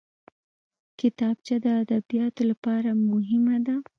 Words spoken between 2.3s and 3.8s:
لپاره مهمه ده